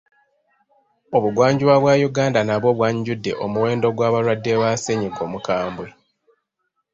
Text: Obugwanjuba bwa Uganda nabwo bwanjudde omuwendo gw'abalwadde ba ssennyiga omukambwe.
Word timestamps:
Obugwanjuba 1.17 1.75
bwa 1.81 1.93
Uganda 2.09 2.39
nabwo 2.43 2.69
bwanjudde 2.77 3.31
omuwendo 3.45 3.87
gw'abalwadde 3.95 4.51
ba 4.61 4.71
ssennyiga 4.75 5.19
omukambwe. 5.27 5.87